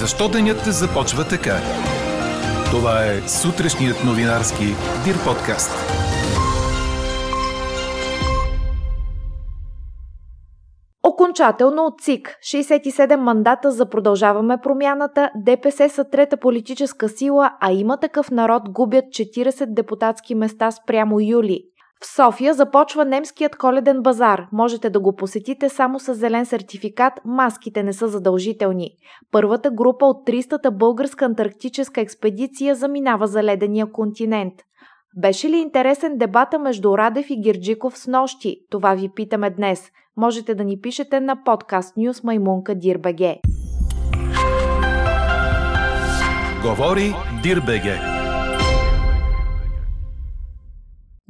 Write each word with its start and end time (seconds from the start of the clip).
Защо 0.00 0.28
денят 0.28 0.64
започва 0.64 1.24
така? 1.24 1.56
Това 2.70 3.04
е 3.04 3.28
сутрешният 3.28 4.04
новинарски 4.04 4.64
Дир 5.04 5.24
подкаст. 5.24 5.70
Окончателно 11.02 11.82
от 11.82 12.00
ЦИК 12.00 12.36
67 12.42 13.16
мандата 13.16 13.70
за 13.70 13.88
продължаваме 13.88 14.56
промяната, 14.62 15.30
ДПС 15.36 15.88
са 15.88 16.04
трета 16.04 16.36
политическа 16.36 17.08
сила, 17.08 17.50
а 17.60 17.72
има 17.72 17.96
такъв 17.96 18.30
народ 18.30 18.62
губят 18.70 19.04
40 19.04 19.74
депутатски 19.74 20.34
места 20.34 20.70
спрямо 20.70 21.20
юли. 21.20 21.62
В 22.02 22.06
София 22.06 22.54
започва 22.54 23.04
немският 23.04 23.56
коледен 23.56 24.02
базар. 24.02 24.46
Можете 24.52 24.90
да 24.90 25.00
го 25.00 25.16
посетите 25.16 25.68
само 25.68 26.00
с 26.00 26.14
зелен 26.14 26.46
сертификат, 26.46 27.12
маските 27.24 27.82
не 27.82 27.92
са 27.92 28.08
задължителни. 28.08 28.90
Първата 29.32 29.70
група 29.70 30.06
от 30.06 30.26
300-та 30.26 30.70
българска 30.70 31.24
антарктическа 31.24 32.00
експедиция 32.00 32.74
заминава 32.74 33.26
за 33.26 33.42
ледения 33.42 33.92
континент. 33.92 34.54
Беше 35.16 35.50
ли 35.50 35.56
интересен 35.56 36.18
дебата 36.18 36.58
между 36.58 36.98
Радев 36.98 37.30
и 37.30 37.40
Гирджиков 37.40 37.98
с 37.98 38.06
нощи? 38.06 38.56
Това 38.70 38.94
ви 38.94 39.08
питаме 39.08 39.50
днес. 39.50 39.90
Можете 40.16 40.54
да 40.54 40.64
ни 40.64 40.80
пишете 40.80 41.20
на 41.20 41.44
подкаст 41.44 41.96
Ньюс 41.96 42.22
Маймунка 42.24 42.74
Дирбеге. 42.74 43.36
Говори 46.62 47.14
Дирбеге. 47.42 48.15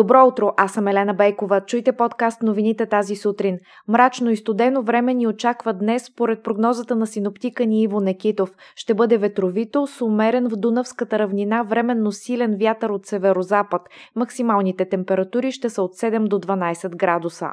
Добро 0.00 0.26
утро, 0.26 0.52
аз 0.56 0.72
съм 0.72 0.88
Елена 0.88 1.14
Бейкова. 1.14 1.60
Чуйте 1.60 1.92
подкаст 1.92 2.42
новините 2.42 2.86
тази 2.86 3.16
сутрин. 3.16 3.58
Мрачно 3.88 4.30
и 4.30 4.36
студено 4.36 4.82
време 4.82 5.14
ни 5.14 5.26
очаква 5.26 5.72
днес, 5.72 6.04
според 6.04 6.42
прогнозата 6.42 6.96
на 6.96 7.06
синоптика 7.06 7.66
ни 7.66 7.82
Иво 7.82 8.00
Некитов. 8.00 8.50
Ще 8.76 8.94
бъде 8.94 9.18
ветровито, 9.18 9.86
с 9.86 10.02
умерен 10.02 10.48
в 10.48 10.56
Дунавската 10.56 11.18
равнина, 11.18 11.62
временно 11.62 12.12
силен 12.12 12.56
вятър 12.60 12.90
от 12.90 13.06
северозапад. 13.06 13.82
Максималните 14.16 14.84
температури 14.84 15.52
ще 15.52 15.70
са 15.70 15.82
от 15.82 15.94
7 15.94 16.28
до 16.28 16.38
12 16.38 16.96
градуса. 16.96 17.46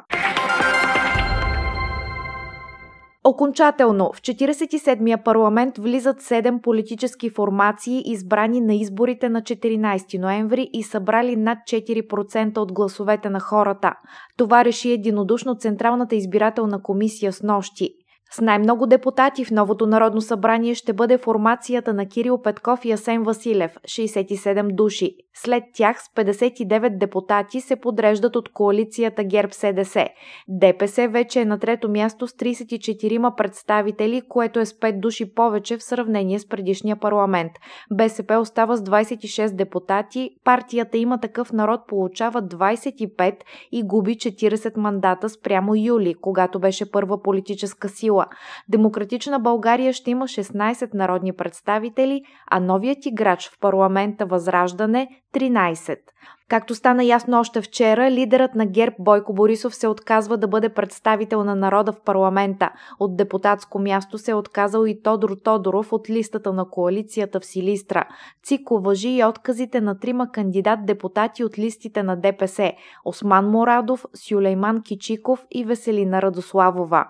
Окончателно 3.28 4.10
в 4.14 4.20
47-я 4.20 5.18
парламент 5.18 5.78
влизат 5.78 6.22
7 6.22 6.60
политически 6.60 7.30
формации, 7.30 8.02
избрани 8.06 8.60
на 8.60 8.74
изборите 8.74 9.28
на 9.28 9.42
14 9.42 10.18
ноември 10.18 10.70
и 10.72 10.82
събрали 10.82 11.36
над 11.36 11.58
4% 11.58 12.58
от 12.58 12.72
гласовете 12.72 13.30
на 13.30 13.40
хората. 13.40 13.94
Това 14.36 14.64
реши 14.64 14.92
единодушно 14.92 15.54
Централната 15.54 16.16
избирателна 16.16 16.82
комисия 16.82 17.32
с 17.32 17.42
нощи. 17.42 17.90
С 18.30 18.40
най-много 18.40 18.86
депутати 18.86 19.44
в 19.44 19.50
новото 19.50 19.86
Народно 19.86 20.20
събрание 20.20 20.74
ще 20.74 20.92
бъде 20.92 21.18
формацията 21.18 21.94
на 21.94 22.06
Кирил 22.06 22.42
Петков 22.42 22.84
и 22.84 22.92
Асен 22.92 23.22
Василев– 23.22 23.76
67 23.84 24.74
души. 24.74 25.16
След 25.44 25.64
тях 25.74 26.02
с 26.02 26.08
59 26.08 26.98
депутати 26.98 27.60
се 27.60 27.76
подреждат 27.76 28.36
от 28.36 28.48
коалицията 28.52 29.22
ГЕРБ-СДС. 29.22 30.08
ДПС 30.48 31.08
вече 31.08 31.40
е 31.40 31.44
на 31.44 31.58
трето 31.58 31.90
място 31.90 32.26
с 32.26 32.32
34 32.32 33.36
представители, 33.36 34.22
което 34.28 34.60
е 34.60 34.66
с 34.66 34.72
5 34.72 35.00
души 35.00 35.34
повече 35.34 35.76
в 35.76 35.82
сравнение 35.82 36.38
с 36.38 36.48
предишния 36.48 36.96
парламент. 36.96 37.52
БСП 37.94 38.38
остава 38.38 38.76
с 38.76 38.84
26 38.84 39.56
депутати, 39.56 40.30
партията 40.44 40.98
има 40.98 41.20
такъв 41.20 41.52
народ 41.52 41.80
получава 41.88 42.42
25 42.42 43.34
и 43.72 43.82
губи 43.82 44.16
40 44.16 44.76
мандата 44.76 45.28
спрямо 45.28 45.76
юли, 45.76 46.14
когато 46.20 46.58
беше 46.58 46.90
първа 46.90 47.22
политическа 47.22 47.88
сила. 47.88 48.26
Демократична 48.68 49.40
България 49.40 49.92
ще 49.92 50.10
има 50.10 50.24
16 50.24 50.94
народни 50.94 51.32
представители, 51.32 52.22
а 52.50 52.60
новият 52.60 53.06
играч 53.06 53.48
в 53.48 53.60
парламента 53.60 54.26
Възраждане– 54.26 55.08
13. 55.34 55.96
Както 56.48 56.74
стана 56.74 57.04
ясно 57.04 57.40
още 57.40 57.60
вчера, 57.60 58.10
лидерът 58.10 58.54
на 58.54 58.66
ГЕРБ 58.66 58.96
Бойко 58.98 59.32
Борисов 59.32 59.74
се 59.74 59.88
отказва 59.88 60.36
да 60.36 60.48
бъде 60.48 60.68
представител 60.68 61.44
на 61.44 61.54
народа 61.54 61.92
в 61.92 62.00
парламента. 62.00 62.70
От 63.00 63.16
депутатско 63.16 63.78
място 63.78 64.18
се 64.18 64.30
е 64.30 64.34
отказал 64.34 64.86
и 64.86 65.02
Тодор 65.02 65.36
Тодоров 65.44 65.92
от 65.92 66.10
листата 66.10 66.52
на 66.52 66.70
коалицията 66.70 67.40
в 67.40 67.44
Силистра. 67.44 68.04
ЦИК 68.42 68.70
уважи 68.70 69.08
и 69.08 69.24
отказите 69.24 69.80
на 69.80 69.98
трима 69.98 70.32
кандидат-депутати 70.32 71.44
от 71.44 71.58
листите 71.58 72.02
на 72.02 72.16
ДПС– 72.16 72.72
Осман 73.04 73.50
Морадов, 73.50 74.04
Сюлейман 74.14 74.82
Кичиков 74.82 75.46
и 75.50 75.64
Веселина 75.64 76.22
Радославова. 76.22 77.06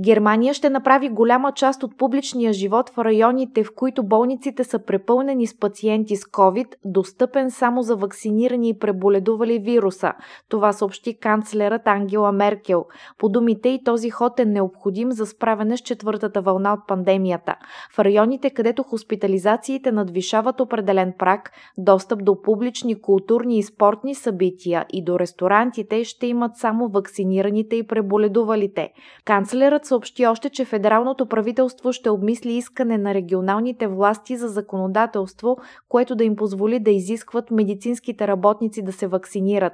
Германия 0.00 0.54
ще 0.54 0.70
направи 0.70 1.08
голяма 1.08 1.52
част 1.52 1.82
от 1.82 1.98
публичния 1.98 2.52
живот 2.52 2.90
в 2.90 3.04
районите, 3.04 3.64
в 3.64 3.74
които 3.76 4.02
болниците 4.02 4.64
са 4.64 4.78
препълнени 4.78 5.46
с 5.46 5.58
пациенти 5.58 6.16
с 6.16 6.24
COVID, 6.24 6.66
достъпен 6.84 7.50
само 7.50 7.82
за 7.82 7.96
вакцинирани 7.96 8.68
и 8.68 8.78
преболедували 8.78 9.58
вируса. 9.58 10.12
Това 10.48 10.72
съобщи 10.72 11.18
канцлерът 11.18 11.86
Ангела 11.86 12.32
Меркел. 12.32 12.84
По 13.18 13.28
думите 13.28 13.68
и 13.68 13.84
този 13.84 14.10
ход 14.10 14.40
е 14.40 14.44
необходим 14.44 15.12
за 15.12 15.26
справяне 15.26 15.76
с 15.76 15.80
четвъртата 15.80 16.40
вълна 16.40 16.72
от 16.72 16.80
пандемията. 16.88 17.56
В 17.96 17.98
районите, 17.98 18.50
където 18.50 18.82
хоспитализациите 18.82 19.92
надвишават 19.92 20.60
определен 20.60 21.14
прак, 21.18 21.50
достъп 21.78 22.24
до 22.24 22.42
публични, 22.42 23.00
културни 23.00 23.58
и 23.58 23.62
спортни 23.62 24.14
събития 24.14 24.86
и 24.92 25.04
до 25.04 25.18
ресторантите 25.18 26.04
ще 26.04 26.26
имат 26.26 26.56
само 26.56 26.88
вакцинираните 26.88 27.76
и 27.76 27.86
преболедувалите. 27.86 28.92
Канцлерът 29.24 29.83
съобщи 29.86 30.26
още, 30.26 30.50
че 30.50 30.64
федералното 30.64 31.26
правителство 31.26 31.92
ще 31.92 32.10
обмисли 32.10 32.52
искане 32.52 32.98
на 32.98 33.14
регионалните 33.14 33.86
власти 33.86 34.36
за 34.36 34.48
законодателство, 34.48 35.56
което 35.88 36.14
да 36.14 36.24
им 36.24 36.36
позволи 36.36 36.78
да 36.78 36.90
изискват 36.90 37.50
медицинските 37.50 38.28
работници 38.28 38.82
да 38.82 38.92
се 38.92 39.06
вакцинират. 39.06 39.72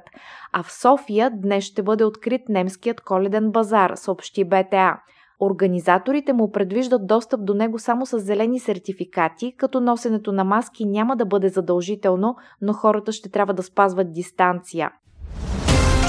А 0.53 0.63
в 0.63 0.71
София 0.71 1.31
днес 1.33 1.63
ще 1.63 1.83
бъде 1.83 2.03
открит 2.03 2.41
немският 2.49 3.01
коледен 3.01 3.51
базар, 3.51 3.91
съобщи 3.95 4.43
БТА. 4.43 4.97
Организаторите 5.39 6.33
му 6.33 6.51
предвиждат 6.51 7.07
достъп 7.07 7.45
до 7.45 7.53
него 7.53 7.79
само 7.79 8.05
с 8.05 8.19
зелени 8.19 8.59
сертификати, 8.59 9.53
като 9.57 9.79
носенето 9.79 10.31
на 10.31 10.43
маски 10.43 10.85
няма 10.85 11.15
да 11.15 11.25
бъде 11.25 11.49
задължително, 11.49 12.35
но 12.61 12.73
хората 12.73 13.11
ще 13.11 13.31
трябва 13.31 13.53
да 13.53 13.63
спазват 13.63 14.13
дистанция. 14.13 14.91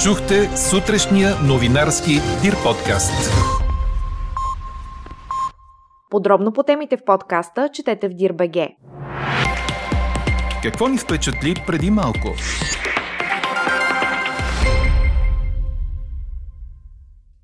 Чухте 0.03 0.57
сутрешния 0.57 1.29
новинарски 1.47 2.11
Дир 2.41 2.55
подкаст. 2.63 3.62
Подробно 6.13 6.53
по 6.53 6.63
темите 6.63 6.97
в 6.97 7.03
подкаста 7.03 7.69
четете 7.73 8.09
в 8.09 8.13
Дирбеге. 8.13 8.75
Какво 10.63 10.87
ни 10.87 10.97
впечатли 10.97 11.55
преди 11.67 11.91
малко? 11.91 12.29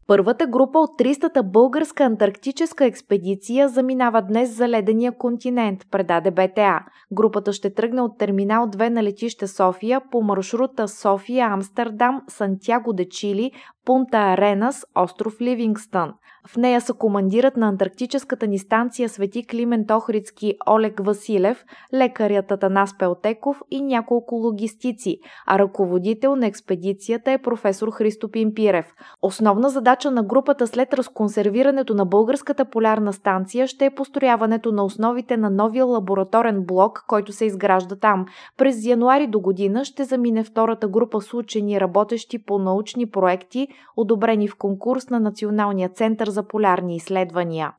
Първата 0.08 0.48
група 0.48 0.80
от 0.80 0.90
300-та 1.00 1.44
българска 1.44 2.04
антарктическа 2.04 2.86
експедиция 2.86 3.70
заминава 3.70 4.22
днес 4.22 4.56
за 4.56 4.70
ледения 4.70 5.18
континент, 5.18 5.80
предаде 5.92 6.32
БТА. 6.32 6.80
Групата 7.12 7.54
ще 7.54 7.74
тръгне 7.74 8.02
от 8.02 8.18
терминал 8.18 8.68
2 8.68 8.90
на 8.90 9.04
летище 9.04 9.48
София 9.48 10.02
по 10.12 10.22
маршрута 10.22 10.88
София, 10.88 11.48
Амстердам, 11.48 12.22
Сантяго 12.28 12.94
де 12.94 13.10
Чили, 13.10 13.52
Пунта 13.86 14.18
Аренас, 14.18 14.86
остров 14.96 15.42
Ливингстън. 15.42 16.14
В 16.48 16.58
нея 16.58 16.82
са 16.82 16.94
командират 16.94 17.58
на 17.58 17.68
антарктическата 17.68 18.48
ни 18.48 18.60
станция 18.60 19.10
Свети 19.10 19.48
Климент 19.48 19.92
Охридски 19.92 20.54
Олег 20.70 21.00
Василев, 21.04 21.66
лекарят 21.94 22.52
Атанас 22.52 22.98
Пелтеков 22.98 23.62
и 23.72 23.82
няколко 23.82 24.36
логистици, 24.36 25.18
а 25.48 25.60
ръководител 25.60 26.36
на 26.36 26.48
експедицията 26.48 27.32
е 27.32 27.38
професор 27.38 27.92
Христо 27.92 28.32
Пимпирев. 28.32 28.94
Основна 29.22 29.70
задача 29.70 30.12
на 30.12 30.24
групата 30.24 30.68
след 30.68 30.94
разконсервирането 30.94 31.94
на 31.94 32.06
българската 32.06 32.66
полярна 32.66 33.14
станция 33.14 33.68
ще 33.68 33.86
е 33.86 33.96
построяването 33.96 34.72
на 34.72 34.84
основите 34.84 35.38
на 35.38 35.50
новия 35.50 35.86
лабораторен 35.86 36.64
блок, 36.66 37.04
който 37.08 37.32
се 37.32 37.46
изгражда 37.46 37.96
там. 37.96 38.26
През 38.58 38.86
януари 38.86 39.28
до 39.28 39.40
година 39.40 39.86
ще 39.86 40.04
замине 40.04 40.44
втората 40.44 40.88
група 40.88 41.22
с 41.22 41.34
учени, 41.34 41.80
работещи 41.80 42.46
по 42.46 42.60
научни 42.60 43.06
проекти, 43.06 43.68
одобрени 43.98 44.48
в 44.48 44.56
конкурс 44.56 45.10
на 45.10 45.20
Националния 45.20 45.90
център 45.90 46.30
за 46.30 46.48
полярни 46.48 46.96
изследвания. 46.96 47.72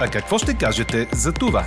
А 0.00 0.08
какво 0.12 0.38
ще 0.38 0.58
кажете 0.58 1.08
за 1.12 1.32
това? 1.32 1.64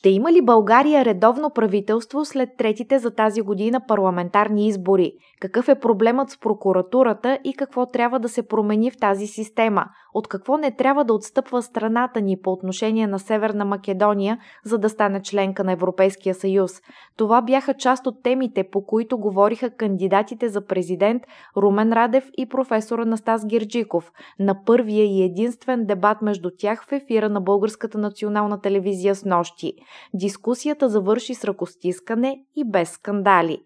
Ще 0.00 0.08
има 0.08 0.32
ли 0.32 0.42
България 0.42 1.04
редовно 1.04 1.50
правителство 1.50 2.24
след 2.24 2.48
третите 2.58 2.98
за 2.98 3.10
тази 3.10 3.40
година 3.40 3.80
парламентарни 3.88 4.66
избори? 4.66 5.12
Какъв 5.40 5.68
е 5.68 5.80
проблемът 5.80 6.30
с 6.30 6.38
прокуратурата 6.38 7.38
и 7.44 7.54
какво 7.54 7.86
трябва 7.86 8.20
да 8.20 8.28
се 8.28 8.42
промени 8.42 8.90
в 8.90 8.96
тази 8.96 9.26
система? 9.26 9.84
От 10.14 10.28
какво 10.28 10.56
не 10.56 10.76
трябва 10.76 11.04
да 11.04 11.14
отстъпва 11.14 11.62
страната 11.62 12.20
ни 12.20 12.36
по 12.42 12.52
отношение 12.52 13.06
на 13.06 13.18
Северна 13.18 13.64
Македония, 13.64 14.38
за 14.64 14.78
да 14.78 14.88
стане 14.88 15.22
членка 15.22 15.64
на 15.64 15.72
Европейския 15.72 16.34
съюз? 16.34 16.72
Това 17.16 17.42
бяха 17.42 17.74
част 17.74 18.06
от 18.06 18.22
темите, 18.22 18.64
по 18.72 18.86
които 18.86 19.18
говориха 19.18 19.70
кандидатите 19.70 20.48
за 20.48 20.66
президент 20.66 21.22
Румен 21.56 21.92
Радев 21.92 22.30
и 22.38 22.48
професор 22.48 22.98
Анастас 22.98 23.46
Гирджиков 23.46 24.12
на 24.38 24.64
първия 24.64 25.04
и 25.04 25.22
единствен 25.22 25.86
дебат 25.86 26.22
между 26.22 26.50
тях 26.58 26.84
в 26.84 26.92
ефира 26.92 27.28
на 27.28 27.40
Българската 27.40 27.98
национална 27.98 28.60
телевизия 28.60 29.14
с 29.14 29.24
нощи. 29.24 29.72
Дискусията 30.14 30.88
завърши 30.88 31.34
с 31.34 31.44
ръкостискане 31.44 32.40
и 32.56 32.64
без 32.70 32.90
скандали. 32.90 33.58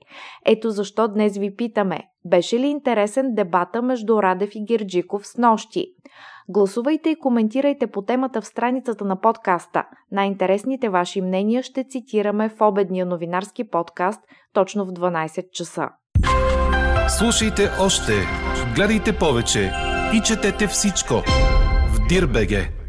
Ето 0.47 0.71
защо 0.71 1.09
днес 1.09 1.39
ви 1.39 1.57
питаме, 1.57 2.01
беше 2.25 2.59
ли 2.59 2.67
интересен 2.67 3.35
дебата 3.35 3.83
между 3.83 4.23
Радев 4.23 4.51
и 4.55 4.65
Герджиков 4.65 5.27
с 5.27 5.37
нощи? 5.37 5.87
Гласувайте 6.49 7.11
и 7.11 7.17
коментирайте 7.17 7.87
по 7.87 8.03
темата 8.03 8.41
в 8.41 8.47
страницата 8.47 9.05
на 9.05 9.21
подкаста. 9.21 9.85
Най-интересните 10.13 10.89
ваши 10.89 11.21
мнения 11.21 11.63
ще 11.63 11.85
цитираме 11.85 12.49
в 12.49 12.61
обедния 12.61 13.07
новинарски 13.07 13.65
подкаст 13.65 14.21
точно 14.53 14.85
в 14.85 14.89
12 14.89 15.51
часа. 15.51 15.89
Слушайте 17.09 17.71
още, 17.81 18.13
гледайте 18.75 19.19
повече 19.19 19.73
и 20.15 20.21
четете 20.21 20.67
всичко 20.67 21.15
в 21.89 22.07
Дирбеге. 22.09 22.84